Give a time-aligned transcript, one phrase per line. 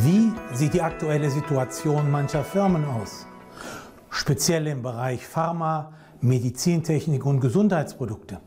[0.00, 3.26] Wie sieht die aktuelle Situation mancher Firmen aus?
[4.10, 8.38] Speziell im Bereich Pharma, Medizintechnik und Gesundheitsprodukte.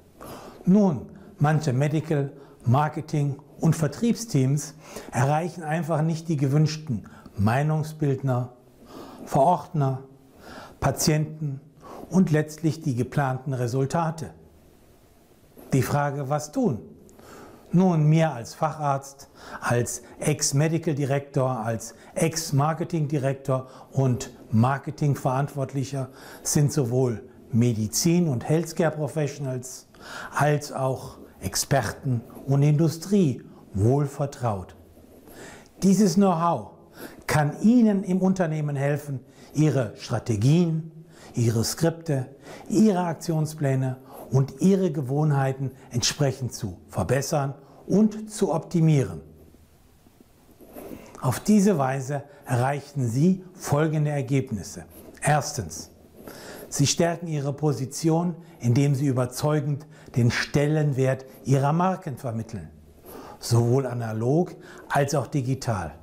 [0.66, 1.10] Nun,
[1.40, 2.32] manche Medical,
[2.64, 4.76] Marketing und Vertriebsteams
[5.12, 8.54] erreichen einfach nicht die gewünschten Meinungsbildner,
[9.26, 10.04] Verordner,
[10.80, 11.60] Patienten
[12.10, 14.30] und letztlich die geplanten Resultate.
[15.74, 16.80] Die Frage, was tun?
[17.74, 19.30] Nun, mir als Facharzt,
[19.62, 26.10] als Ex-Medical Director, als Ex-Marketing Director und Marketingverantwortlicher
[26.44, 27.24] sind sowohl
[27.54, 29.88] Medizin- und Healthcare Professionals
[30.36, 33.42] als auch Experten und Industrie
[33.74, 34.76] wohl vertraut.
[35.82, 36.72] Dieses Know-how
[37.26, 39.22] kann Ihnen im Unternehmen helfen,
[39.54, 40.92] Ihre Strategien,
[41.36, 42.36] Ihre Skripte,
[42.68, 43.96] Ihre Aktionspläne
[44.30, 47.56] und Ihre Gewohnheiten entsprechend zu verbessern
[47.88, 49.22] und zu optimieren.
[51.22, 54.86] Auf diese Weise erreichen Sie folgende Ergebnisse.
[55.22, 55.92] Erstens.
[56.68, 62.70] Sie stärken Ihre Position, indem Sie überzeugend den Stellenwert Ihrer Marken vermitteln,
[63.40, 64.56] sowohl analog
[64.90, 65.94] als auch digital.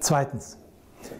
[0.00, 0.58] Zweitens.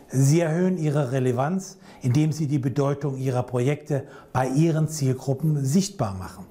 [0.09, 6.47] Sie erhöhen Ihre Relevanz, indem Sie die Bedeutung Ihrer Projekte bei Ihren Zielgruppen sichtbar machen.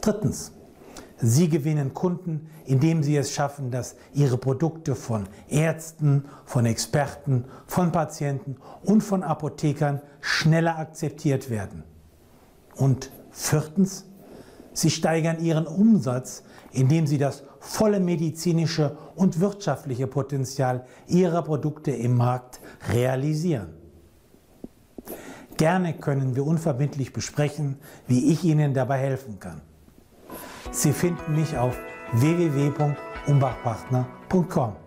[0.00, 0.52] Drittens.
[1.22, 7.92] Sie gewinnen Kunden, indem sie es schaffen, dass ihre Produkte von Ärzten, von Experten, von
[7.92, 11.84] Patienten und von Apothekern schneller akzeptiert werden.
[12.74, 14.06] Und viertens,
[14.72, 22.16] sie steigern ihren Umsatz, indem sie das volle medizinische und wirtschaftliche Potenzial ihrer Produkte im
[22.16, 22.60] Markt
[22.90, 23.74] realisieren.
[25.58, 27.76] Gerne können wir unverbindlich besprechen,
[28.06, 29.60] wie ich Ihnen dabei helfen kann.
[30.70, 31.76] Sie finden mich auf
[32.12, 34.80] www.umbachpartner.com.